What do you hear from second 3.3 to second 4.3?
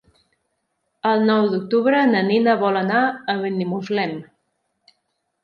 Benimuslem.